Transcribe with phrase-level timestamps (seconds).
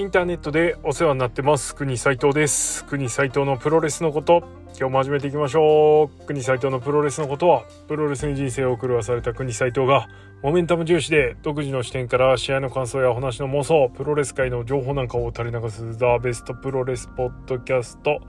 [0.00, 1.74] インターネットでお世話になってます。
[1.74, 2.86] 国斉藤です。
[2.86, 4.42] 国斉藤のプロレスのこと。
[4.78, 6.08] 今日も始めていきましょう。
[6.24, 10.08] 国斉藤のプロレスのことはプロレスに人生を狂わされた国斉藤が
[10.42, 18.22] モメンタム重視で独自の視点から試合の感想やお話の妄想プロレス界の情報なんかを垂れ流すザ・ベストプロレスポッドキャスト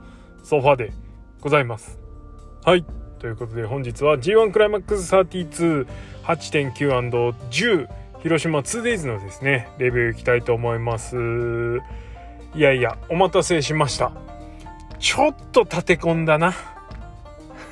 [0.44, 0.92] ソファで
[1.40, 2.02] ございます。
[2.66, 2.86] はい。
[3.20, 11.18] ということで本日は G1 クライマックス 32.8.9&10 広島 2days のですねレビューいきたいと思います。
[12.54, 14.12] いやいやお待たせしました。
[15.00, 16.54] ちょっと立て込んだな。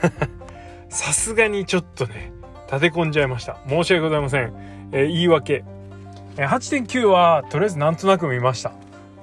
[0.89, 2.31] さすがにちょっとね
[2.67, 3.57] 立て込んじゃいました。
[3.67, 4.53] 申し訳ございません、
[4.91, 5.63] えー、言い訳。
[6.37, 8.71] 8.9はとりあえずなんとなく見ました。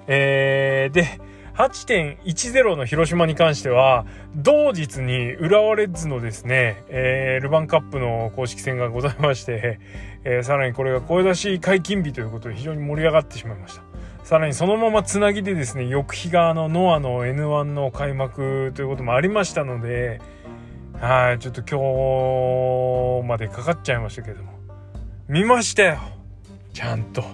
[0.07, 1.21] えー、で
[1.57, 9.81] 8.10の広島に関しては同日に浦和レッズのですね、えー、ルヴァンカップの公式戦がございまして、
[10.25, 13.83] えー、さらにこれが声出し解禁日ということで非常に盛り上がってしまいました。
[14.23, 20.21] さらにそのままつなぎでですね翌日があのノアの N1 の開幕ということもありましたので
[21.01, 24.53] はいちょっと今日までかかっちゃいましたけども。
[25.29, 26.01] 見ましたよ
[26.75, 27.23] ちゃんと。
[27.23, 27.27] は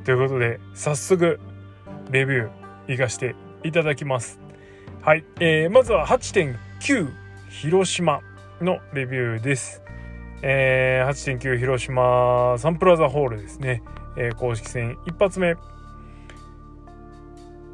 [0.00, 0.04] い。
[0.04, 1.40] ということで早速
[2.10, 2.50] レビュー
[2.88, 4.40] 行かしていただきます。
[5.02, 7.10] はい、えー、まずは8.9
[7.50, 8.20] 広島
[8.60, 9.82] のレビューです。
[10.42, 13.82] えー、8.9広島サンプラザホールですね、
[14.16, 15.56] えー、公式戦一発目。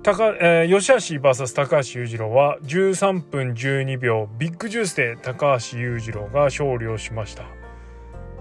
[0.03, 7.45] 高、えー、吉橋 VS 高橋裕次郎は13分12秒ビッグジュースで高橋裕次郎が勝利をしました、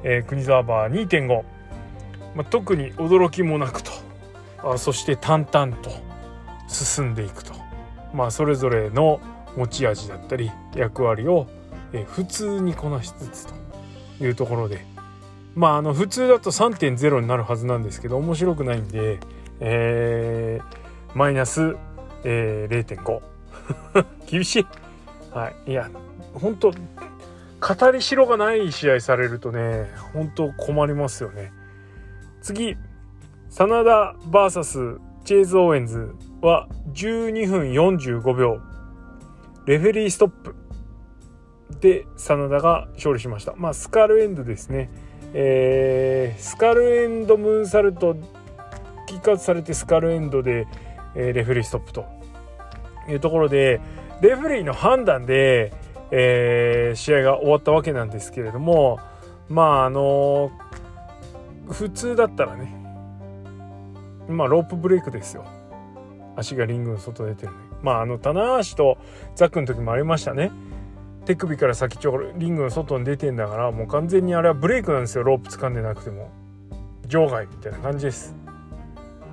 [0.03, 1.43] えー、国沢バー2.5、
[2.35, 4.12] まあ、特に驚きもなくと。
[4.77, 5.91] そして淡々と
[6.67, 7.53] 進んでいくと、
[8.13, 9.19] まあ、それぞれの
[9.55, 11.47] 持ち味だったり役割を、
[12.07, 13.53] 普通にこなしつつと
[14.23, 14.85] いうところで。
[15.55, 19.19] まああの普通だと3.0になるはずなんですけど面白くないんで、
[19.59, 21.75] えー、マイナス、
[22.23, 23.21] えー、0.5
[24.25, 24.67] 厳しい、
[25.31, 25.89] はい、いや
[26.33, 31.53] 本当語りしろがない試合されるとね本当困りますよね。
[32.41, 32.75] 次。
[33.55, 38.59] 真田 VS チェイズ・オーエンズは12分45秒。
[39.67, 40.55] レフェリーストップ。
[41.79, 43.53] で真田が勝利しました。
[43.55, 44.89] まあスカルエンドですね。
[45.35, 48.15] えー、スカルエンドムーンサルト
[49.05, 50.65] キックアウトされてスカルエンドで、
[51.13, 52.05] えー、レフェリーストップと。
[53.07, 53.79] いうところで
[54.21, 55.71] レフェリーの判断で、
[56.09, 58.97] えー、試合が終わったわけなんですけれども
[59.47, 60.49] まああの
[61.69, 62.82] 普通だったらね
[64.27, 65.45] まあロープブレイクですよ。
[66.35, 67.51] 足がリングの外出てる
[67.81, 68.97] まああの棚橋と
[69.35, 70.51] ザックの時もありましたね。
[71.25, 75.23] 手首から先ちょリングの外に出てんだからもう完全にあれはブレイクなんですよ。
[75.23, 76.31] ロープ掴んでなくても。
[77.07, 78.35] 場外みたいな感じです。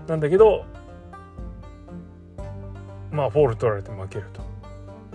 [0.06, 0.64] なんだけど
[3.10, 4.42] まあフォール取られて負けると。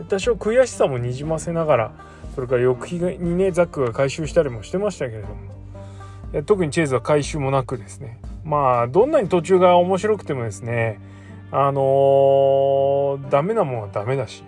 [0.09, 1.91] 多少悔しさもにじませながら
[2.33, 5.35] それから翌日にねザックが回収したりもしてましたけれども。
[6.45, 8.19] 特にチェイズは回収もなくですね。
[8.45, 11.01] まあどんなに途中が面白くてもですね
[11.51, 14.43] あのー、ダメなもんはダメだし、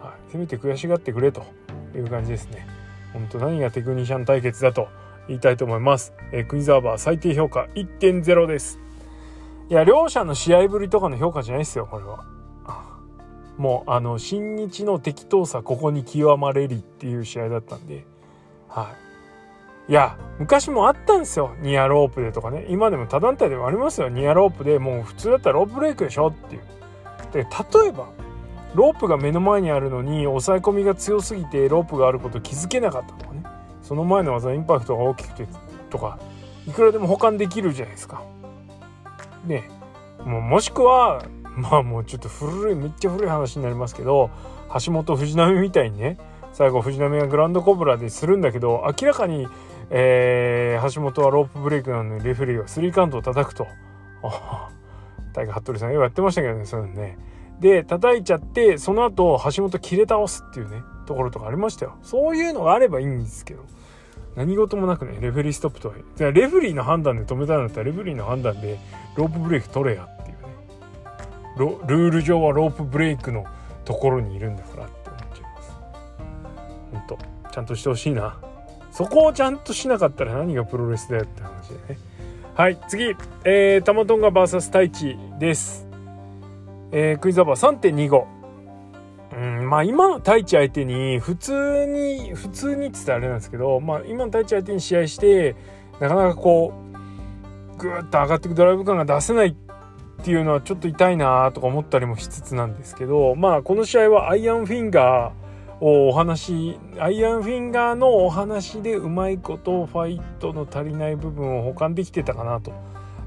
[0.00, 1.42] はい、せめて悔しがってくれと
[1.94, 2.66] いう感じですね。
[3.12, 4.88] 本当何がテクニシャン対決だと
[5.26, 8.78] 言いたいと思います、えー、クイズアーバー最低評価1.0です。
[9.68, 12.24] いや両者の試合ぶりとかの評価じゃないですよこれは。
[13.56, 18.06] もうあの新日の適当さここに極まれりっていう試合だったんで
[18.68, 19.09] はい。
[19.90, 21.56] いや昔もあったんですよ。
[21.60, 22.64] ニアロープでとかね。
[22.68, 24.08] 今でも他団体でもありますよ。
[24.08, 26.62] ニアロープでもう普通だったらロープブレイクでしょっていう。
[27.32, 28.06] で例えば
[28.74, 33.42] ロープが目の前にあるのに抑え込みが強すぎてロープがあること気づけなかったとかね。
[33.82, 35.48] その前の技インパクトが大きくて
[35.90, 36.20] とか
[36.68, 38.22] いくらでも保管できるじゃないですか。
[39.44, 39.68] ね。
[40.24, 41.24] もうもしくは
[41.56, 44.30] まあもうちょっと古いめっちゃ古い話になりますけど
[44.84, 46.16] 橋本藤波みたいにね
[46.52, 49.48] 最後藤波がグランドコブラでするんだけど明らかに
[49.90, 53.66] えー、橋本はロープブレイクなのにレフェリーはスリーカウントを叩くと。
[55.32, 57.18] 大河服部さんよくやってましたけどねそういうのね。
[57.60, 61.96] で叩いちゃってその後橋本切れ倒すっていうねところとかありましたよ。
[62.02, 63.64] そういうのがあればいいんですけど。
[64.36, 65.94] 何事もなくねレフェリーストップとは
[66.30, 68.78] レフェリーの判断で止めたんだったらレフェリーの判断で
[69.16, 73.44] ロープブレイク取れやっていうねルール上はロープブレイクの
[73.84, 75.72] ところにいるんだからって思っちゃいます
[76.92, 78.38] 本当ちゃんとしてほしいな
[79.00, 81.98] そこをちゃんとしなかったら何がプロレスだよって話でね。
[82.54, 85.88] はい次、えー、タマトンガ VS 太一です、
[86.92, 88.26] えー、クイズアバー3.25
[89.38, 95.56] うんまあ今の太一相手に普通に普通にって言ったらあれなんですけどまあ今の太一相手に試合して
[95.98, 96.74] なかなかこ
[97.72, 99.56] うぐーっと上がっていくドライブ感が出せない
[100.20, 105.39] っていうのはちょっと痛いなとか思ったりもしつつなんですけどまあこの試合はアイアンフィンガー
[105.80, 112.72] お話アイアンフィンガーのお話でうまいことファイトの足りない部分を補完できてたかなと。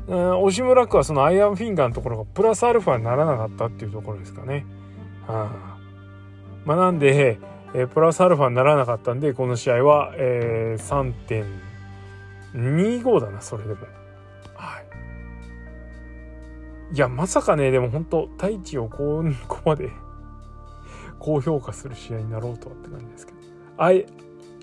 [0.07, 4.65] 押村区はそのアイアンフィンガーのところがプラスアルファにならなかったっていうところですかね。
[5.25, 5.77] はあ、
[6.65, 7.39] まあ、なんで、
[7.73, 11.43] えー、プラスアルファにならなかったんでこの試合は、えー、
[12.53, 13.79] 3.25だなそれでも。
[14.55, 14.79] は
[16.91, 19.89] いやまさかねでも本当太一をここまで
[21.23, 23.37] 高評価する試合になろうとはって感じですけど。
[23.77, 24.05] あえ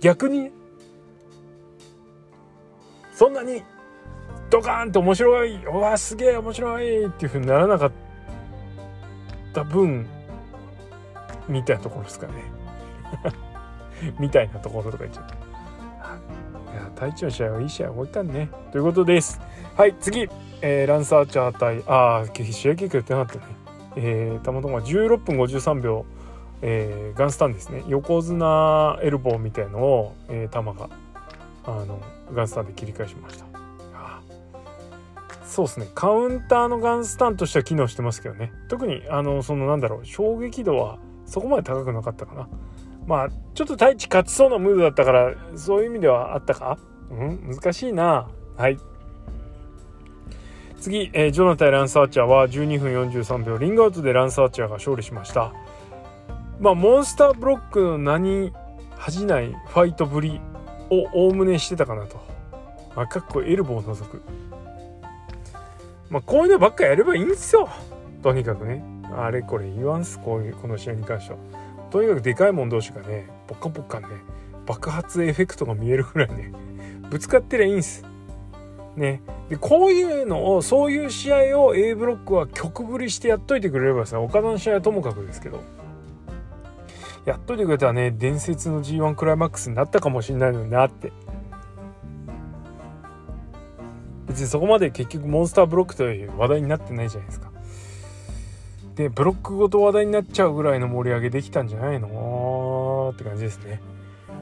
[0.02, 0.50] 逆に
[3.12, 3.62] そんなに
[4.50, 7.92] ドカーンって面白いうわすげえ面白いっていうふうにならなかっ
[9.54, 10.06] た分
[11.48, 12.32] みたいなところですかね。
[14.20, 18.50] みたいなところとか言っちゃったいや太一の試合はいい試合もう一回ね。
[18.70, 19.40] ということです。
[19.76, 20.28] はい次。
[20.62, 23.60] えー、ランサーチャー対ああ試合結果言ってなかったね。
[23.96, 26.04] えー、たまたま16分53秒、
[26.62, 27.84] えー、ガンスタンですね。
[27.88, 30.88] 横綱エルボーみたいのを、えー、球が
[31.64, 32.00] あの
[32.34, 33.46] ガンスタンで切り返しました。
[35.44, 35.88] そうですね。
[35.96, 38.52] カウンターのガンスタンとしては機能してますけどね。
[38.68, 42.48] 特にあのそのなんだろう衝撃度はそこまで高くなかったかな。
[43.04, 46.78] まあちょっと太一勝ちそうなムードだったからそういう意味ではあったか？
[47.10, 47.50] うん？
[47.50, 48.28] 難しいな。
[48.56, 48.78] はい。
[50.80, 53.58] 次、えー、ジョナタン・ランサーチャーは12分43秒。
[53.58, 55.52] リングアウトでランサーチャーが勝利しました。
[56.60, 58.52] まあモンスターブロックの名に
[58.96, 60.40] 恥じないファイトぶり
[60.90, 62.20] をおおむねしてたかなと、
[62.94, 64.22] まあ、かっこエルボーを除く。
[66.10, 67.68] まあこういうのばっかやればいいんですよ。
[68.22, 68.84] とにかくね。
[69.16, 70.20] あれこれ言わんす。
[70.20, 71.38] こういうこの試合に関しては。
[71.90, 74.06] とにかくでかいもん同士がねポカポカね
[74.66, 76.52] 爆発エフェクトが見えるぐらいね
[77.08, 78.04] ぶつかってりゃいいんす。
[78.96, 79.22] ね。
[79.48, 85.62] でこういうのをそういう試合を A ブロックは曲振りしてやっといてくれればさ岡田の試合はともかくですけど。
[87.24, 91.12] やっといてくれたらね伝説の G1 クライマックスになったかもしれないのになって。
[94.26, 97.50] 別にそこまで結局モンスターブロックという話題になってないじゃないですか。
[98.94, 103.10] でブロックごと話題になっちゃうぐらいの盛り上げできたんじゃないの？
[103.14, 103.80] って感じですね。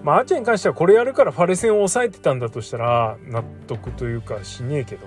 [0.02, 5.06] まあ、アーチェに関してはこれやるからファレセンを抑えてたんだとしたら納得というかしねえけど、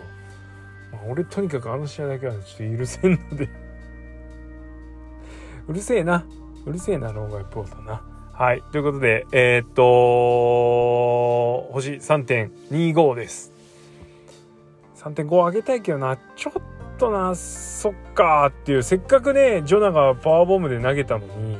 [0.91, 3.49] まあ、俺とにかくあの試合だけはちょっと許せんので。
[5.67, 6.25] うるせえな。
[6.65, 8.01] うるせえなローガイポートな。
[8.33, 8.63] はい。
[8.71, 13.51] ということでえー、っと星3.25です。
[14.97, 16.17] 3.5上げたいけどな。
[16.35, 16.53] ちょっ
[16.97, 17.35] とな。
[17.35, 18.83] そっかっていう。
[18.83, 21.57] せっかくねジョナがパワーボムで投げたのに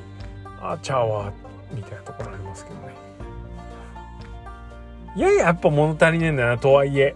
[0.59, 1.33] アーチャーは
[1.73, 2.95] みたいなところありますけどね。
[5.15, 7.15] いやいややっぱ物足りねえんだなとはいえ。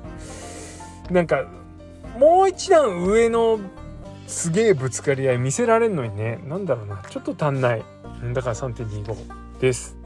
[1.12, 1.46] なんか
[2.18, 3.60] もう一段上の
[4.28, 6.40] すげえぶつかり合い見せられるのにね。
[6.46, 7.02] なんだろうな。
[7.10, 7.84] ちょっと足んない。
[8.34, 9.98] だから3.25です。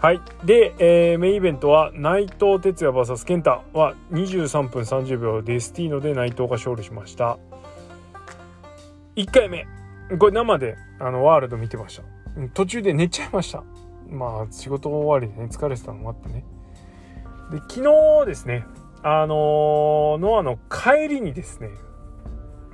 [0.00, 0.20] はい。
[0.44, 7.38] で、えー、メインイベントは内藤哲也 VS 健太は23分30秒デスティーノで内藤が勝利しました。
[9.16, 9.66] 1回目。
[10.18, 12.04] これ生であのワールド見てました。
[12.54, 13.64] 途中で寝ちゃいました。
[14.08, 16.44] まあ仕事終わりでね疲れてたのもあってね。
[17.50, 17.82] で昨
[18.22, 18.64] 日ですね。
[19.02, 21.70] あのー、ノアの帰りにですね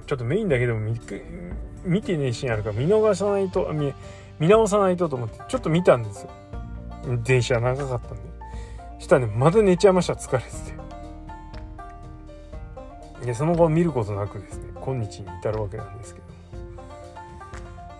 [0.06, 0.99] ちょっとメインだけでも見
[1.84, 3.92] 見てねえシーンあるから見逃さないと見
[4.38, 6.30] 見直さないとと思ってちょっと見たんですよ。
[7.23, 8.23] 電車長かったんで。
[8.99, 10.14] したらねまた寝ちゃいました。
[10.14, 10.84] 疲れてて。
[13.26, 16.25] でその後見ることなくですね今日に至るわけなんですけど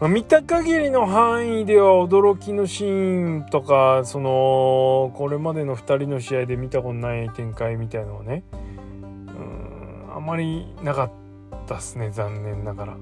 [0.01, 11.24] まあ、見た限りの範囲では驚きのシーンとかそのこれまでの2人の試合で見たことない展開みたいのはねうんあまりなかった。
[11.73, 12.97] っすね残念ながら。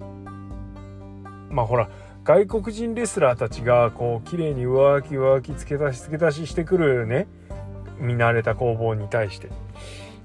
[1.50, 1.88] まあほら
[2.24, 7.26] 外国人レスラーたちがこう綺麗に上書き上書き付け足し付け足ししてくるね
[7.98, 9.50] 見慣れた攻防に対して。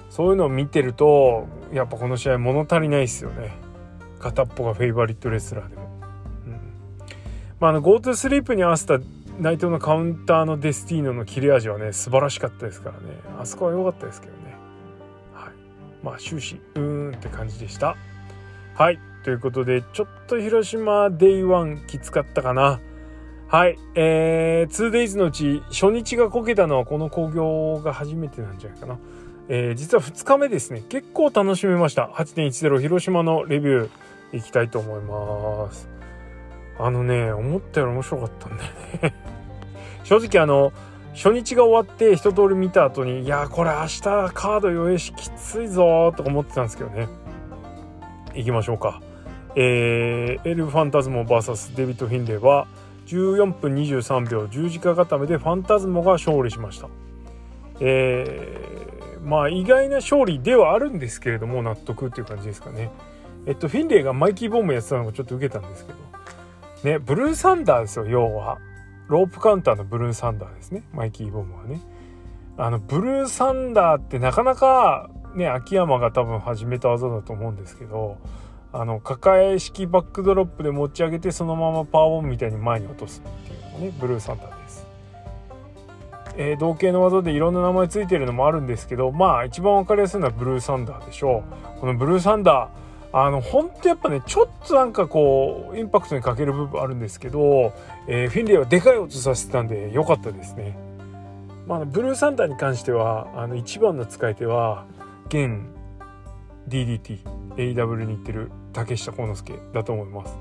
[0.09, 3.51] そういうのを見てるとやっぱこの試合物足りないっすよね。
[4.19, 5.83] 片っぽがフェイバリットレスラーでも。
[6.45, 6.59] うん。
[7.59, 8.99] まあ、あの GoTo スリープに合わせた
[9.39, 13.19] 内藤のカウンターのデスティーノの切れ味はね素晴らしかったですからね。
[13.39, 14.55] あそこは良かったですけどね。
[15.35, 15.53] はい。
[16.01, 17.95] まあ終始うーんって感じでした。
[18.77, 18.99] はい。
[19.23, 22.79] ということでちょっと広島 Day One きつかったかな。
[23.47, 23.77] はい。
[23.95, 28.99] えー、2days のうち初日がこけたのはこの興行が初めてなんじゃないかな。
[29.49, 30.83] えー、実は2日目ですね。
[30.89, 32.11] 結構楽しめました。
[32.13, 33.89] 8.10広島のレビュー。
[34.33, 35.89] いきたいと思います。
[36.79, 39.15] あのね思ったより面白かったんだよね。
[40.03, 40.71] 正直あの
[41.13, 47.07] 初日が終わって一通り見た後にいやこれ明日カード用意しきついぞとか思ってたんですけどね。
[48.37, 49.01] 行きましょうか
[49.55, 52.67] えー、エル・ファンタズモ VS デビッド・フィンレイは
[53.07, 56.89] 14分23秒十字架固めでファンタズモが勝利しました。
[57.79, 62.91] えー、まあ意外な勝利ではあるんですけれども納得っていう感じですかね。
[63.47, 65.97] えっとフィンレイがマイキーボムやってたのがちょっと受けたんですけど
[66.83, 68.57] ねブルーサンダーですよ要は
[69.07, 71.81] ロープカウンターのブルーサンダーですねマイキーボムはね。
[72.57, 78.17] あのブルーサンダーってなかなかね秋山が多分始めた技だと思うんですけど
[78.73, 84.87] あの抱え式バックドロップで持ち上げてそのままパワーボムみたいに前に落とすっていうのがねブルーサンダーです。
[86.39, 91.43] えー、同型の技でいろんな名前ついてるのもあるんですけどまあ一番分かりやすいのはブルーサンダーでしょ
[91.77, 91.79] う。
[91.79, 97.73] このブルーサンダーあの本当やっぱねちょっとなんかこうインパクトに欠ける部分あるんですけど、
[98.07, 100.77] えー、フィンレイはでかい音させてたんで良かったですね。
[101.65, 104.85] まあ、ブルーサンダーに関してはあの一番の使い手は
[105.27, 105.61] 現
[106.69, 110.37] DDTAW に行ってる竹下幸之助だと思います。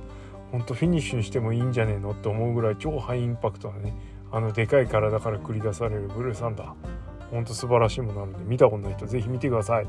[0.53, 3.95] ほんとフィニッシュにしてもいいんじゃねえのって思うぐらい超ハイインパクトなね
[4.31, 6.75] あのでかい体から繰り出されるブルーサンダー。
[7.31, 9.87] ほんと素晴らしいものなので見たことない人是非見てください。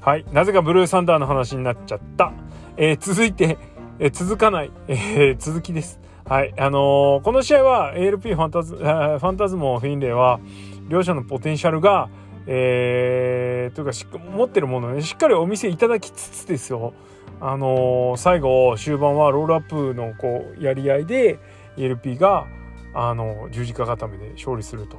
[0.00, 2.32] はいなぜかブルーサンダーの話になっちゃった、
[2.76, 3.58] えー、続いて、
[3.98, 6.00] えー、続かない、えー、続きです。
[6.28, 6.52] はい。
[6.58, 10.40] あのー、この試合は ALP ファンタズ、ファンタズモフィンレイは、
[10.86, 12.10] 両者のポテンシャルが、
[12.50, 16.94] えー、というか持ってるものをね、しっかりお見せいただきつつですよ。
[17.40, 21.38] あのー、最後、終盤はロールアップのこう、やり合いで、
[21.76, 22.46] ALP が、
[22.94, 24.96] あの十字架固めで勝利すると。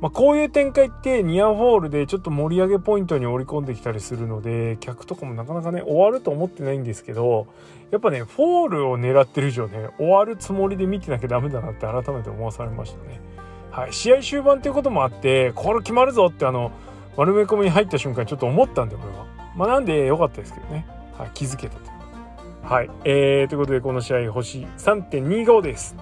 [0.00, 7.46] まあ、こういう展開ってニアフォールでちょっと盛り上げポイントに織り込んできたりするので客とかもなかなかね終わると思ってないんですけど
[7.90, 13.20] やっぱねフォールを狙ってる以上ね終わるつもりで見てなきゃダメだなって改めて思わされましたね。
[13.74, 16.70] はい、試合終盤ということもあってこれ決まるぞってあの
[17.16, 19.26] 丸め込みに入った瞬間ちょっと思ったんでこれは。
[19.56, 20.86] まあ、なんで良かったですけどね、
[21.18, 21.90] はい、気づけたと。
[22.62, 25.96] はい、えー、ということでこの試合星3.25です。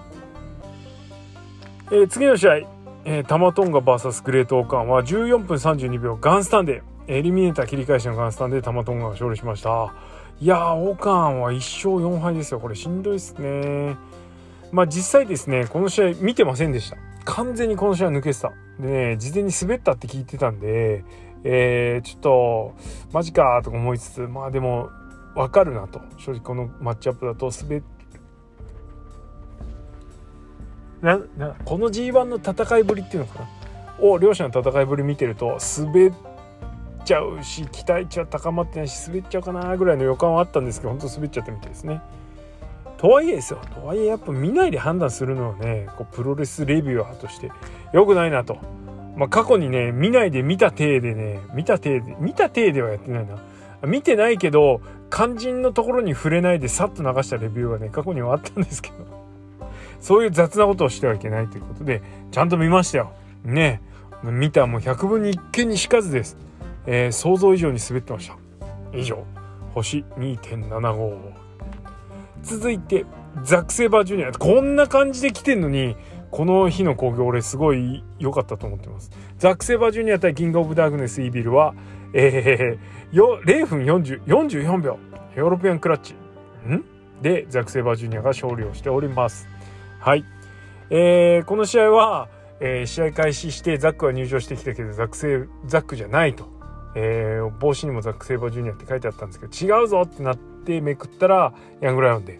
[1.91, 2.57] えー、次の試合。
[3.05, 9.93] えー、タマトンガ VS グレートオーカンは14分32秒ガンスタンでエリミネーター切り返しのガンスタンでタマトンガが勝利しました。
[10.39, 12.61] いやーオーカンは1勝4敗ですよ。
[12.61, 13.97] これしんどいっすね。
[14.71, 16.97] まあ実際ですねこの試合見てませんでした。
[17.25, 18.51] 完全にこの試合抜けてた。
[18.79, 21.03] でね事前に滑ったって聞いてたんで
[21.43, 22.75] えー、ちょっと
[23.11, 24.89] マジかとか思いつつまあでも
[25.35, 26.01] 分かるなと。
[26.17, 27.83] 正直このマッチアップだと滑っ
[31.01, 33.49] ななこの G1 の戦いぶりっていうのかな？
[33.99, 36.13] を両者の戦いぶり見てると滑っ
[37.03, 42.01] ちゃうし期待値は高まってないし滑っちゃうかなぐらいの予感はあったんですけど本当滑っちゃったみたいですね。
[43.03, 47.51] とはいえですよとはいえやっぱ見ないで判断するのはねこうプロレスレビュアーとして
[47.93, 48.57] 良くないなと。
[49.15, 53.37] まあ、過去にね見ないで見た体でね見た体で見た体ではやってないな
[53.85, 54.81] 見てないけど
[55.11, 59.23] 肝心のところに触れないでさっと流したレビューがね過去にはあったんですけど
[60.03, 63.13] そういう雑なことをしてはいけないということで、ちゃんと見ましたよ。
[63.45, 63.81] ね。
[64.21, 66.35] 見たもう100分に1見にしかずです。
[66.85, 68.37] えー、想像以上に滑ってました。
[68.93, 69.23] 以上、
[69.73, 71.42] 星2.75。
[72.43, 73.05] 続いて、
[73.43, 74.31] ザック・セイバージュニア。
[74.31, 75.95] こんな感じで来てんのに、
[76.29, 79.11] この日の興行俺すごい良かったと思ってます。
[79.37, 81.73] ザック・セイバージュニア対キング・オブ・ダークネス・イービルは、
[82.13, 84.99] えー、よ0分40 44秒
[85.35, 86.13] ヨーロピアンクラッチ
[86.67, 86.83] ん？
[87.21, 89.47] でザック・セイバージュニアが勝利をしております。
[89.99, 90.25] はい。
[90.89, 96.47] えー、この試合は、えー、試合開始してザックは入場してきたけどザックセザックじゃないと、
[96.95, 102.39] えー、帽子にもザック・セイバージュニアって書いてあったんですけど違うぞってなってめくったらヤングライオンで。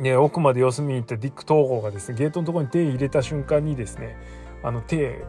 [0.00, 4.16] ね、奥まで様子見に行ったディック東郷がですねゲートのところに手入れた瞬間にですね
[4.62, 5.22] あの手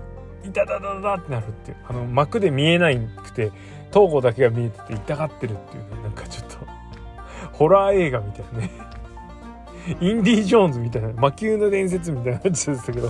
[0.43, 1.77] 痛たたたたってなるっていう。
[1.87, 3.51] あの幕で見えなくて
[3.93, 6.01] 東郷だけが見えてて痛がってるっていうね。
[6.03, 6.57] なんかちょっと
[7.51, 8.71] ホラー映画みたいなね。
[9.99, 13.09] インディ・ジョーンズみたいな魔球の伝説みたいな感じでしたけど。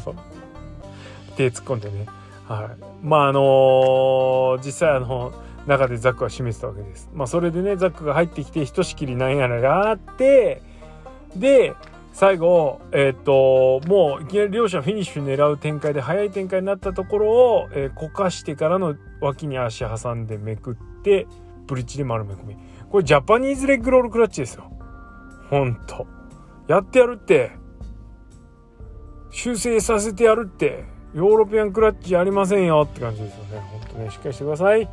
[1.36, 2.06] 手突っ込んでね。
[2.48, 2.84] はい。
[3.06, 5.34] まああのー、実際あの
[5.68, 7.10] 中でザックは示したわけです。
[7.14, 10.62] まあそれでねザックが入ってきてひとしきりなんやらがあって
[11.36, 11.74] で
[12.12, 21.28] 最後えー、っともういきなり両者フィニッシュ狙う展開で速い展開になったところを、えー、こかしてからの脇に足挟んでめくって
[21.66, 22.58] ブリッジで丸め込み。
[22.90, 24.72] これジャパニーズレッグロールクラッチですよ。
[25.50, 26.06] ほんと。
[26.68, 27.52] やってやるって。
[29.32, 30.84] 修正させてやるって。
[31.16, 33.60] ヨーロピアンクラッチやりませんよって感じですよね。
[33.60, 34.12] ほんとね。
[34.12, 34.88] しっかりしてください。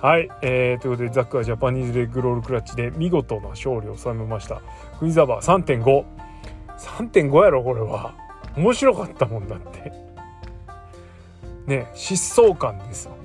[0.00, 4.60] はい、えー、ということでザックはジャパニーズレッグロールクラッチで見事な勝利を収めました。
[4.98, 6.04] クイザバー3.5
[6.78, 8.14] 3.5やろこれは。
[8.56, 9.92] 面白かったもんだって。
[11.66, 13.16] ね疾走感ですよ。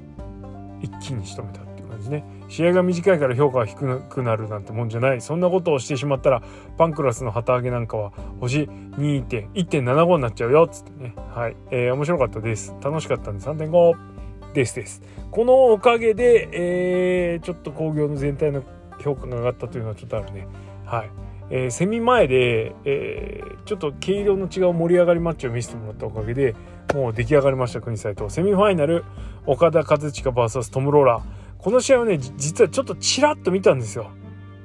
[0.81, 2.23] 一気に仕留めたっていう感感じね。
[2.47, 5.21] 試合が短いから評価が低くなるなんてもんじゃない。
[5.21, 6.41] そんなことをしてしまったら
[6.77, 11.13] パンクラスの旗揚げなんかは星2.1.75になっちゃうよっつってね。
[11.35, 12.73] はい、えー、面白かったです。
[12.81, 14.18] 楽しかったんで3.5
[14.53, 14.75] です。
[14.75, 15.01] です
[15.31, 18.63] このおかげで、えー、ちょっと興行の全体の
[18.99, 20.47] 評価が上がったというのはちょっとあるね。
[20.85, 21.09] はい。
[21.51, 26.55] えー、セミ前で、えー、ちょっと毛色の違う盛り上がりマッチを見せてもらったおかげで
[26.93, 28.29] もう出来上がりました国際と。
[28.29, 29.03] セミファイナル
[29.45, 31.19] 岡田和親 VS トム・ローラ。
[31.19, 31.23] ー
[31.59, 34.11] この試合はね実はちょっとちらっと見たんですよ。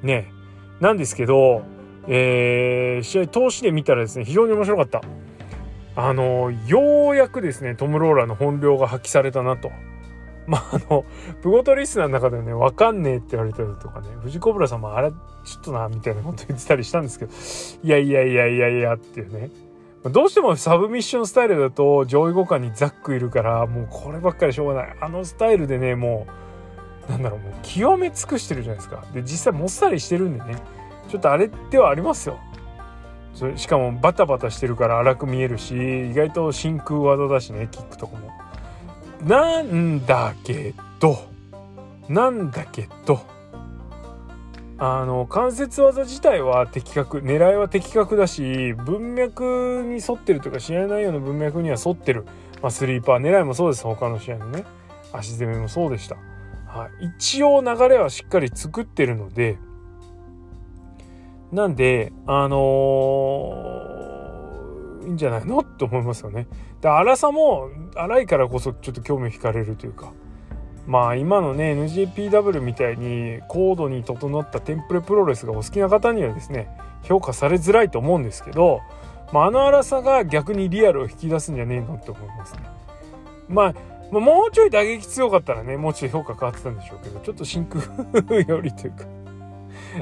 [0.03, 0.31] ね。
[0.81, 1.63] なんですけど、
[2.09, 5.03] えー、試合通しで見たらですね非常に面白かった。
[5.97, 9.71] あのようやくですねトム・ローラーの本領が発揮されたなと。
[10.47, 11.07] まあ、あの、
[11.41, 15.17] プゴトリスナーの中でね、わかんねえって言われたりとかね、藤子ブラさんもあれ、ちょ
[15.59, 17.33] っとな、みたいなこと言ってたりしたんですけど、
[17.83, 19.49] いやいやいやいやいやっていうね。
[20.11, 26.27] どうしてもサブミッションスタイルだと上位互換にザックいるからもうこればっかりしょうがないあのスタイルでねも
[27.09, 30.57] うなんだろうもう極め尽くしてるじゃないですかで実際もっさりしてるんでね
[31.09, 32.39] ちょっとあれではありますよ
[33.35, 38.31] それしかもバタバタしてるから荒く見えるし意外と真空技だしねキックとかも。
[39.25, 41.19] なんだけど
[42.09, 43.21] なんだけど
[44.77, 52.25] あの関節技自体は的確狙いは的確だし文脈に沿ってるというか試合内容の文脈には沿ってる、
[52.61, 54.65] まあ、スリーパー狙いもそうです他の試合のね。
[55.17, 56.17] 足攻めもそうでした、
[56.67, 59.59] はい、一応流れはしっかり作ってるので
[61.55, 65.63] なんであのー、いいんじゃないの？
[65.63, 66.49] と思いますよね。
[66.81, 70.13] で粗さも粗いからこそちょっと興味惹かれるというか。
[70.87, 76.69] まあ今のね NJPW みたいに高度に整ったテンプレプロレスがお好きな方にはですね
[77.05, 78.83] 評価されづらいと思うんですけど、
[79.33, 82.61] まあ、あの粗さが逆にリアルを引き出すんじゃねえのって思いますね。
[83.49, 83.75] まあ
[84.11, 87.83] もうちょい打撃強かったらねもうちょい評価変わってたんでしょうけどちょっと真空
[88.45, 89.24] よりというか。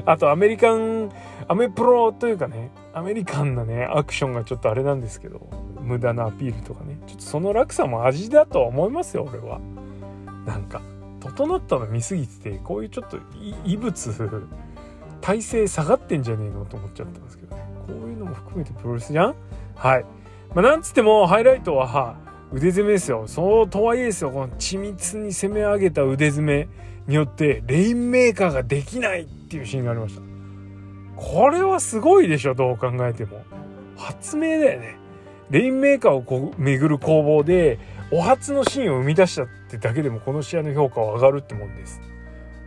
[0.05, 1.11] あとアメリカン
[1.47, 5.49] アメプロというかねアメリカンなねアクションがちょっとあれなんですけど
[5.81, 6.97] 無駄なアピールとかね。
[7.07, 9.59] ちょっとその落差も味だとは思いますよ俺は。
[10.45, 10.81] なんか
[11.19, 13.17] 整ったの見すぎててこういうちょっと
[13.65, 14.13] 異物
[15.21, 17.63] 体勢下がってんじゃねえのと思っちゃったんですけどね。
[17.87, 19.35] こういうのも含めてプロレスじゃん？
[19.75, 20.05] はい。
[20.53, 22.15] まあなんつってもハイライトは
[22.51, 23.27] 腕攻めですよ。
[23.27, 26.67] そうとはいえですよこの緻密に攻め上げた腕攻め
[27.07, 30.21] によってレインメーカーができないっていうシーンがありました。
[31.15, 33.43] これはすごいでしょどう考えても。
[33.95, 34.97] 発明だよね。
[35.49, 37.77] レインメーカーをこう巡る攻防で
[38.11, 42.01] お初のシーンを生み出したってだけでもこの試合の評価は上がるってもんです。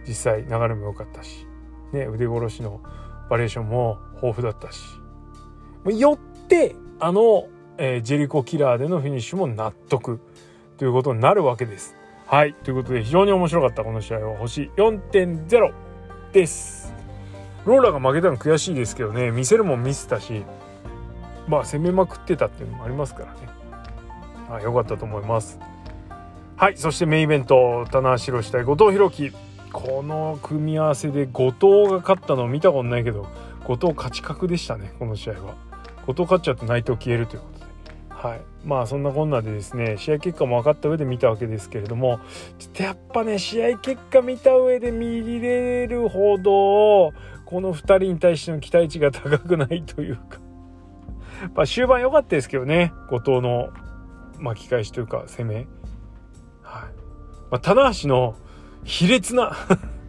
[0.07, 1.47] 実際流れも良かったし、
[1.93, 2.81] ね、腕殺しの
[3.29, 4.81] バリエーションも豊富だったし。
[5.99, 10.21] よってあの、えー、ジェリコキラーでのフィニッシュも納得
[10.79, 11.97] ということになるわけです。
[12.27, 12.55] はい。
[12.55, 14.39] ということで非常に面白かったこの試合は。
[14.39, 15.86] 星4.0
[16.33, 16.93] です。
[17.65, 20.45] ローラが負けたの悔しいですけどね見せるもん見せたし
[21.49, 23.49] まあ攻めまくってたっていうのもありますからね。
[24.49, 25.59] あ良かったと思います。
[26.57, 29.33] はいそしてメインイベント棚橋宏対後藤弘樹
[29.73, 33.27] この組み合わせで後藤が勝ったのを見たことないけど
[33.65, 35.55] 後藤勝ち確でしたねこの試合は。
[36.07, 37.56] 後藤勝っちゃうと内藤消えるということ
[38.27, 38.41] はい。
[38.65, 42.19] まあそんなこんなでですね試合結果も分かった上で見たわけですけれども
[42.59, 47.13] ちょっとやっぱね試合結果見た上で見れるほど
[47.45, 50.41] この2人に対しての期待値が高くないというか。
[51.55, 53.69] まあ終盤良かったですけどね後藤の
[54.41, 55.67] 巻き返しというか攻め、はい。
[57.51, 58.35] まあ、棚橋の
[58.85, 59.57] 卑劣な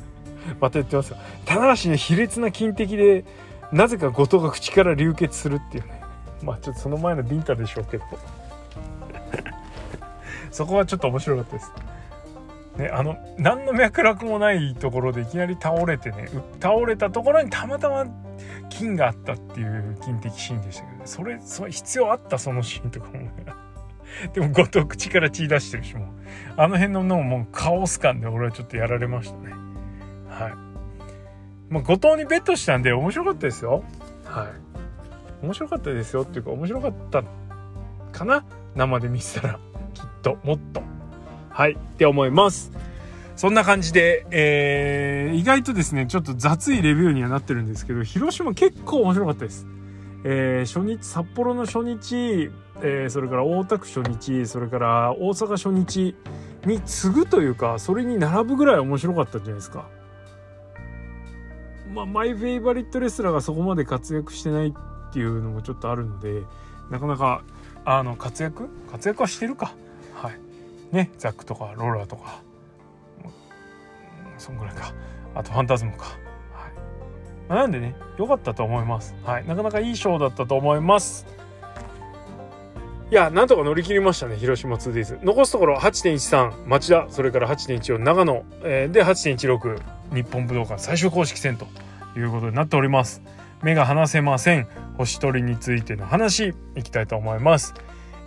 [0.59, 1.17] また言ってますよ。
[1.45, 3.25] 棚橋の卑劣な金敵で
[3.71, 5.96] なぜか後藤が口から流血するっていうね。
[6.43, 8.03] まあちょっとその前のビンタでしょうけど
[10.51, 11.71] そこはちょっと面白かったです。
[12.77, 16.29] ね、あの何の脈絡もないところでいきなり倒れてね
[16.61, 18.05] 倒れたところにたまたま
[18.69, 23.13] 金があったっていう金的シーンでしたけど、ね、それそれ必要あったそのシーンとかも
[24.33, 26.07] でも後藤口から血出してるしもう。
[26.55, 29.53] あの辺ののもうカオス感で俺はちょっとやられましたね。
[30.29, 30.53] はい。
[31.69, 33.83] まあ後藤にベットしたんで面白かったですよ。
[34.25, 34.47] はい。
[35.41, 37.23] 面白かったですよっていうか面白かった
[38.11, 38.45] かな
[38.75, 39.59] 生で見せたら
[39.93, 40.81] きっともっと。
[41.49, 41.73] はい。
[41.73, 42.71] って思います。
[43.35, 49.67] そんな感じで、えー、意外とですねちょっと雑いレビューにはなってるんですけど広島結構面白かったです。
[50.23, 56.15] えー、初日札幌の初日、えー、それから大田区初日それから大阪初日
[56.65, 59.87] に次ぐというかそれに並ぶぐらい面白かったんじゃないですか。
[61.93, 64.73] まあ、マイフェイバリットレスラーがそこまで活躍してない
[65.09, 66.43] っていうのもちょっとあるので
[66.89, 67.43] なかなか
[67.85, 68.69] あの活躍？
[68.91, 69.73] 活躍はしてるか。
[70.13, 70.39] はい。
[70.91, 72.41] ねザックとかローラーとか
[74.37, 74.93] そんぐらいか。
[75.35, 76.15] あとファンタズムか、はい。
[77.47, 79.15] まあ、なんでね良かったと思います。
[79.23, 79.47] はい。
[79.47, 81.25] なかなかいいショーだったと思います。
[83.09, 89.81] いやなんとか乗り切りましたね広島 2days 残すところ8.13町田それから8.14長野、えー、で8.16
[90.13, 91.67] 日本武道館最終公式戦と
[92.17, 93.21] いうことになっております。
[93.63, 94.67] 目が離せません。
[94.97, 97.73] 星取りについての話いきたいと思います。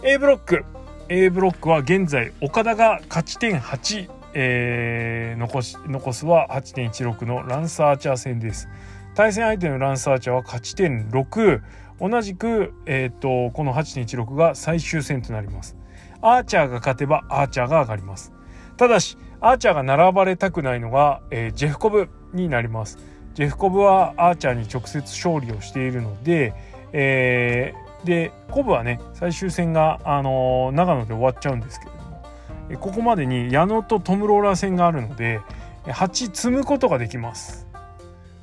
[0.03, 0.65] A ブロック。
[1.09, 8.69] A ブロックは現在岡田が勝ち点8、えー、残し残すは8.16のランサーチャー戦です。
[9.15, 11.63] 対戦相手のランサーチャーは勝ち点6
[12.01, 15.77] 同じく、えーと、この8.16が最終戦となります。
[16.23, 18.33] アーチャーが勝てばアーチャーが上がります。
[18.77, 22.99] ただしアーチャーが並ばれたくないのが、えー、ジェフコブになります。
[23.35, 26.53] ジェフコブはアーチャーに直接勝利をしているので、
[26.93, 35.41] えー、でコブはね最終戦が、あのー、長野で終わっちゃうんですけれどもここまでに矢野とトム・ローラー戦があるので
[35.85, 37.67] 8積むことができます。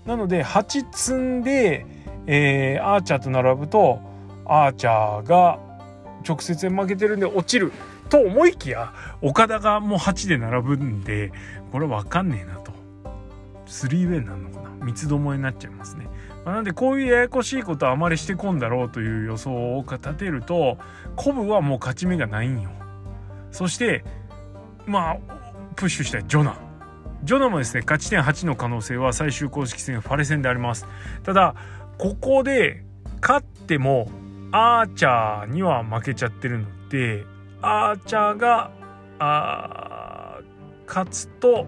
[0.06, 1.86] なので8積んで
[2.28, 4.00] えー、アーチャーと並ぶと
[4.46, 5.60] アーチャーが
[6.28, 7.72] 直接負けてるんで落ちる
[8.10, 11.32] と思いきや岡田がもう8で並ぶんで
[11.72, 12.72] これ分かんねえなと。
[13.66, 14.67] 3ウェイなるのかな。
[14.82, 16.08] 三つどもえになっちゃいますね。
[16.46, 20.78] まあ、なんでこういうややこしいことはあまりしてこんだろうという予想を立てると
[21.16, 22.70] コブはもう勝ち目がないんよ。
[23.52, 24.04] そして
[24.86, 25.18] まあ
[25.76, 26.58] プッシュしたジョナ。
[27.24, 30.88] ジョナもですね勝ち点8の可能性は最終公式戦ファレ戦であります。
[31.24, 31.56] ただ
[31.98, 32.84] ここで
[33.22, 34.10] 勝っても
[34.52, 37.26] アーチャーには負けちゃってるので
[37.62, 38.72] アーチャーが
[39.20, 41.66] あー勝つと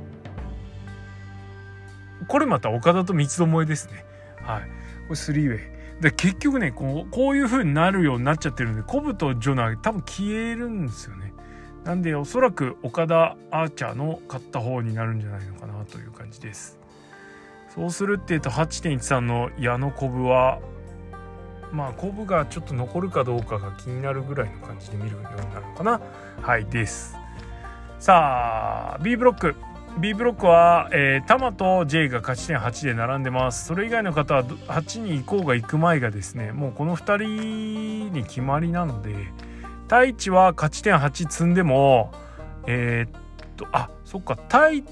[2.28, 4.06] これまた岡田と三つどもえですね。
[4.42, 4.62] はい。
[4.62, 4.68] こ
[5.12, 5.80] れスリーウェイ。
[6.02, 11.34] で結局ねこうこういう風になるようになっちゃってるんでコブとジョナ多分消えるんですよね。
[11.84, 16.80] なんでおそらく岡田アーチャーの勝った方になるんじゃないのかなという感じです。
[17.74, 20.60] そうするっていうと8.13の矢野コブは
[21.72, 26.02] まあコブがちょっと残るかどうかが気になるぐらいの感じで見るようになるのかな
[26.42, 27.16] はいです
[28.00, 29.56] さあ B ブロック
[29.98, 33.66] B ブロックは、えー、タマと J が勝ち点8で並んでます。
[33.66, 39.14] それ以外の方は8に行こうが行く前がですねもうこの2人に決まりなので
[39.84, 42.12] 太一は勝ち点8積んでも
[42.66, 43.22] えー、っ
[43.58, 44.84] とあそっか太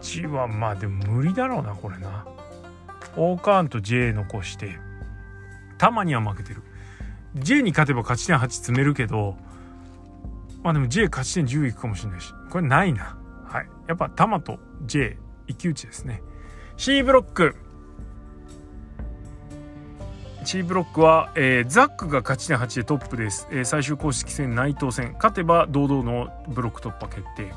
[0.00, 2.26] 一はまあでも無理だろうなこれな。
[3.16, 4.78] オーカーンと J 残して
[5.76, 6.62] たまには負けてる。
[7.36, 9.36] J に勝てば勝ち点8詰めるけど
[10.62, 13.21] まあでも J 勝ち点10いくかもしれないしこれないな。
[13.52, 13.68] はい。
[13.86, 16.22] やっぱタマと J 一騎打ちですね。
[16.78, 17.54] C ブロック。
[20.44, 25.12] C ブロックは、えー、ザックが勝ち点8でトップです、えー、最終公式戦内藤戦。
[25.12, 27.52] 勝てば堂々のブロック突破決定。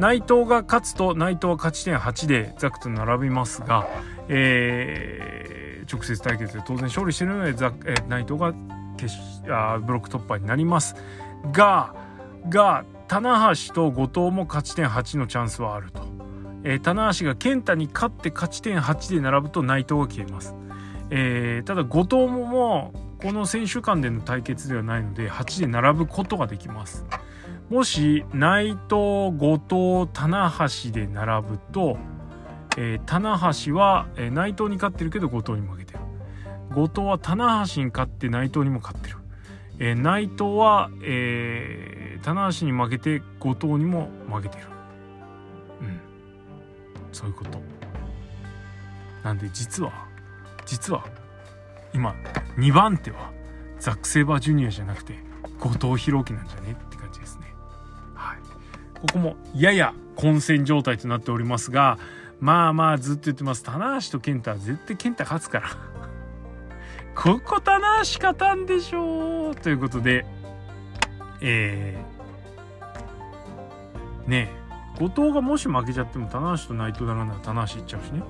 [0.00, 3.86] 内藤が勝つと内藤は勝ち点8でザックと並びますが、
[4.28, 8.52] えー、直接対決で当然勝利しているのでザック、えー、内藤が
[8.96, 9.14] 決
[9.48, 10.96] あブロック突破になります。
[11.52, 11.94] が
[12.48, 16.02] が棚橋と後藤も勝ち点8のチャンスはあると、
[16.64, 20.54] えー、棚橋が健太に勝って勝ち点8で並ぶと内藤が消えます、
[21.10, 27.04] えー、ただ後藤ももうこの選手間での対決ではないので8で並ぶことができます。
[27.70, 30.52] もし内藤後藤棚
[30.84, 31.98] 橋で並ぶと、
[32.76, 36.00] えー、棚橋は、えー、内藤に勝ってるけど後藤に負けてる。
[36.74, 39.16] 後藤は棚橋に勝って内藤にも勝ってる、
[39.78, 44.64] えー、内藤は、えー、棚橋に負けて後藤にも負けてる。
[45.80, 46.00] うん。
[47.12, 47.60] そういうこと。
[49.22, 49.92] なんで実は
[50.64, 51.04] 実は
[51.94, 52.16] 今
[52.58, 53.30] 2番手は
[53.78, 55.14] ザック・セイバージュニアじゃなくて
[55.60, 57.46] 後藤弘樹なんじゃねって感じですね。
[58.16, 58.38] はい。
[58.98, 61.96] ここもやや混戦状態となっておりますが
[62.40, 63.62] まあまあずっと言ってます。
[63.62, 65.68] 棚橋と健太は絶対健太勝つから。
[67.14, 69.54] ここ棚橋勝たんでしょう。
[69.54, 70.26] ということで
[71.40, 72.15] えー、
[74.26, 74.50] ね
[74.98, 78.22] 後藤がもし負けちゃっても棚橋と内藤ならなら棚橋いっちゃうしね。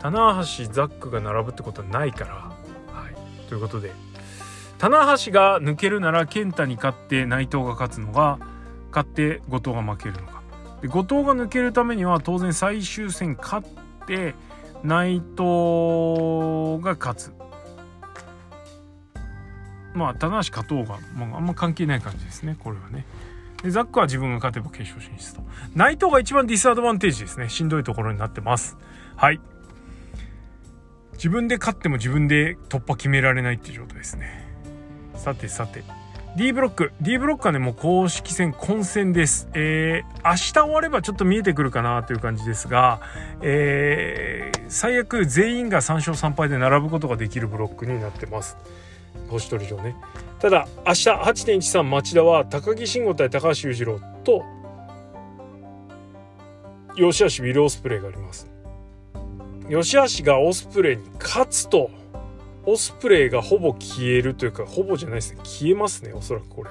[0.00, 2.34] 棚橋ザックが並ぶってことはないから。
[2.34, 3.48] はい。
[3.48, 3.92] ということで。
[4.78, 8.38] 棚橋が抜けるなら健太に勝って内藤が勝つのが
[8.90, 10.42] 勝って後藤が負けるのか。
[10.80, 14.34] で後藤が抜けるためには当然最終戦勝って
[14.82, 17.32] 内藤が勝つ。
[19.94, 23.04] まあ棚橋勝とうが、まあ、あんま関係ない感じですねこれはね。
[23.66, 25.42] でザックは自分が勝てば決勝進出と。
[25.74, 27.48] 内藤が一番ディスアドバンテージですね。
[27.48, 28.78] しんどいところになってます。
[29.16, 29.40] はい。
[31.14, 34.46] 自分で勝っても自分で突破決められないっていう状態ですね。
[35.16, 35.82] さてさて。
[36.36, 36.92] D ブロック。
[37.00, 39.48] D ブロックはねもう公式戦混戦です。
[39.52, 43.00] えー、明日終わればちょっと見えてくるかなという感じですが
[43.42, 48.56] えー、最悪全員が3勝3敗で並ぶことができるブロックになってます。
[49.28, 49.96] 星取り上ね。
[50.40, 54.42] ただ明日8.13町田は高木慎吾対高橋裕次郎と
[56.94, 58.48] 吉橋ウィル・オスプレイがあります。
[59.68, 61.90] 吉橋がオスプレイに勝つと
[62.64, 65.40] オスプレイがほぼ消えるというかほぼじゃないですね。
[65.42, 66.70] 消えますねおそらくこれ。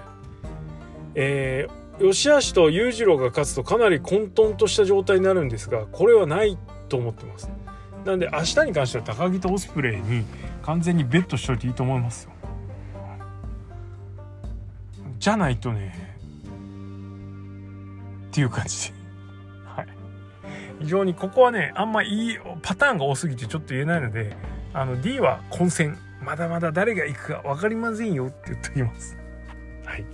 [1.15, 6.57] えー、吉橋と裕次郎が勝つとかなり混沌とした状態になるんですがこれはない
[6.89, 7.49] と思ってます。
[8.05, 10.23] なんで明日に関しては高木とオスプレイに
[10.61, 12.34] 完全にベットしといていいと思いますよ。
[15.25, 15.91] じゃないとね
[18.27, 18.95] っていう感じで。
[19.65, 19.87] はい。
[20.81, 24.37] 非常にここはねあんまいいパターンが多すぎてちょっと言えないので
[24.71, 25.97] あの D は混戦。
[26.21, 29.17] まだまだ誰が行くか分かりませんよって言っておきます。
[29.83, 30.05] はい。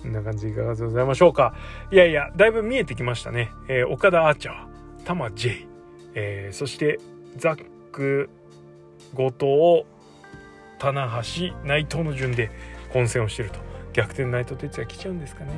[0.00, 1.56] こんな感じいかがでございましょうか。
[1.90, 5.66] いやいやだいぶ見えてきましたね、えー、岡田アーチャー玉 J、
[6.14, 7.00] えー、そして
[7.36, 8.30] ザック
[9.12, 9.86] 後藤
[10.78, 12.52] 棚橋内藤の順で
[12.92, 13.69] 混戦をしてると。
[14.00, 15.52] 逆転内藤哲也来ちゃうんですかね。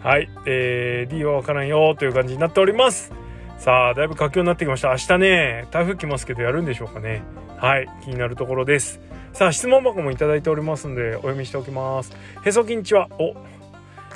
[0.00, 3.12] はい、えー、D はわからんよという感じになっております。
[3.56, 4.88] さあだいぶ佳境になってきました。
[4.88, 7.22] 明日ね台風来ますけどやるんでしょうかね。
[7.58, 7.88] はい。
[8.02, 9.00] 気になるところです。
[9.32, 12.12] さあ質問箱もいただいておりますのでお読みしておきます。
[12.44, 13.36] へそきんちはお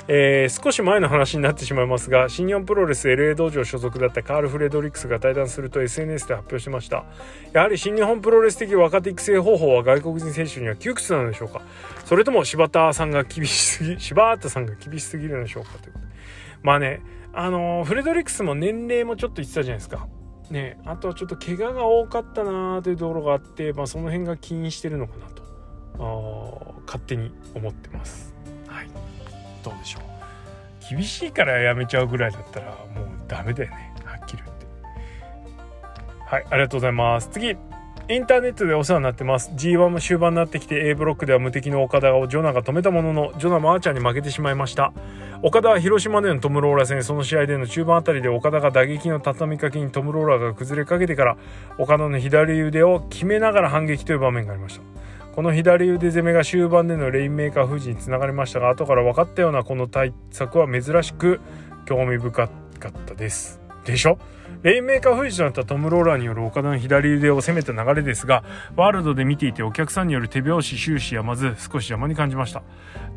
[0.09, 7.03] えー、少し前の話になってしまいますが新日本プロレス LA 道場所属だったカール・フレドリックスが退団すると SNS で発表しました
[7.51, 11.61] やはり新日本プロレス的若手育成方法は外国人選手には窮屈なのでしょうか？
[12.05, 16.11] それとも柴田さんが厳しすぎ柴田さんが厳しすぎるのでしょうかということで
[16.63, 17.01] まあね
[17.33, 20.07] あのフレドリックスも年齢もちょっと言ってたじゃないですか。
[20.49, 25.43] ね、あとはちょっと怪我が多かったなというところがあって、まあ、その辺が起因してるのかなと
[26.85, 28.33] 勝手に思ってます。
[28.65, 28.89] はい、
[29.69, 30.03] どうでしょう。
[30.89, 33.93] 厳しいからやめちゃうぐらいだったらもうダメだよね。
[34.05, 34.65] はっきり言って。
[36.25, 37.29] はいありがとうございます。
[37.29, 37.57] 次
[38.09, 39.51] インターネットでお世話になってます。
[39.51, 44.93] G1 も終盤になってきて A ブロックでは無敵の岡田をジョナが止めたもののジョナもアーチャーに負けてしまいました。
[45.43, 47.03] 岡田は広島でのトム・ローラ戦。
[47.03, 51.37] その試合での中盤あたりで岡田が打撃の畳みかけにトム・ローラが崩れかけてから
[51.77, 54.96] 岡田の左腕を決めながら反撃という場面がありました。
[55.37, 61.41] この左腕攻めが終盤でのレインメーカー封じにつながりましたが後から分かったようなこの対策は珍しく
[61.85, 62.51] 興味深か
[62.89, 63.61] ったです。
[63.85, 64.17] でしょ？
[64.63, 68.43] レインメーカー封じとなったトム・ローラーによる岡田の左腕を攻めた流れですが
[68.75, 72.63] ワールドで見ていてお客さんによる手拍子終始やまず少し邪魔に感じました。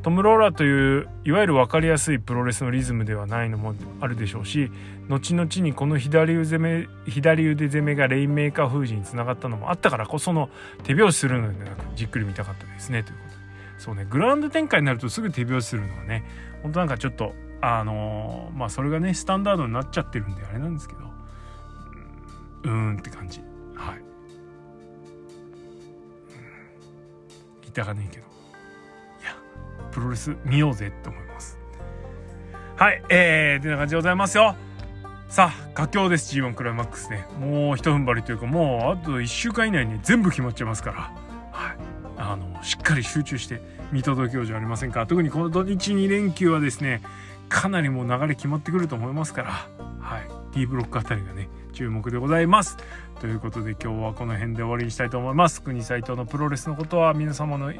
[0.02, 4.70] トム・ローラーといういわゆる分かりやすいプロレスのリズムではないのもあるでしょうし
[5.08, 10.48] 後々にこの左腕攻め左腕攻めがレインメーカー封じにつながったのもあったからこその
[10.84, 13.40] 手拍子するのではなくじっくり見たかったですねということで。
[13.78, 14.06] そうね。
[14.08, 16.24] グラウンド展開になるとすぐ手拍子するのはね
[16.62, 21.09] 本当なんかちょっとあのー、まあそれがねスタンダードになっちゃってるんであれなんですけど。
[22.64, 23.40] うーんって感じ。
[23.74, 24.02] はい、
[27.62, 28.26] ギターがねえけど。
[29.22, 29.36] いや
[29.90, 31.58] プロレス見ようぜって思います。
[32.76, 34.54] はいえー、てな感じでございますよ。
[35.28, 37.26] さあ佳境です G1 クライマックスね。
[37.38, 41.12] もうひと踏ん張りというかもうあと1週間以内に全部決まっちゃいますから。
[41.52, 41.76] はい。
[42.16, 45.06] あのしっかり集中して見届けようじゃありませんか。
[45.06, 47.00] 特にこの土日2連休はですね
[47.48, 49.68] かなりもう流れ決まってくると思いますから。
[50.50, 52.76] はい D ブロックあたりがね注目でございます。
[53.20, 55.62] ということで今日はこの辺で終わりにしたいと思います。
[55.62, 57.72] 国斎藤のプロレスのことは皆様の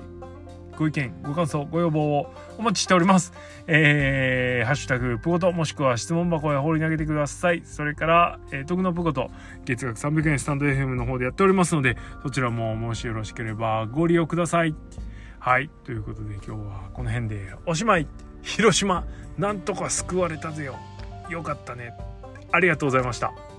[0.76, 3.32] ご意見ご感想ご要望をお待ちしております。
[3.66, 7.62] えー、ハッシュタグプゴトもしくは質問箱へ放り投げてください。
[7.64, 9.30] それから、えー、徳のプゴト
[9.64, 14.74] 月額300円スタンド FM の方でやっておりますのでそちらももしよろしければご利用ください。
[15.38, 15.70] はい。
[15.84, 18.06] ということで今日はこの辺でおしまい。
[18.42, 19.04] 広島
[19.36, 20.76] なんとか救われたぜよ。
[21.28, 22.09] よかったね。
[22.52, 23.49] ありがとうございました。